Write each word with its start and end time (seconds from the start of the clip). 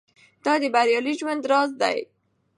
دا 0.45 0.53
د 0.61 0.63
بریالي 0.73 1.13
ژوند 1.19 1.43
راز 1.51 1.69
دی. 1.81 1.99